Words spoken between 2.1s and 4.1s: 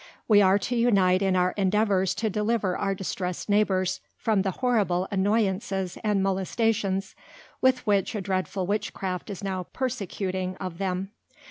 to deliver our distressed Neighbours,